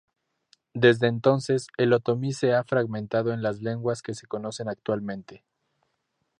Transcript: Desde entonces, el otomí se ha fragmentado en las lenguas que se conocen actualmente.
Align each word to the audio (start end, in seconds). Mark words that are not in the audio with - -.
Desde 0.73 1.05
entonces, 1.05 1.67
el 1.77 1.93
otomí 1.93 2.33
se 2.33 2.53
ha 2.55 2.63
fragmentado 2.63 3.33
en 3.33 3.43
las 3.43 3.61
lenguas 3.61 4.01
que 4.01 4.15
se 4.15 4.25
conocen 4.25 4.67
actualmente. 4.67 5.45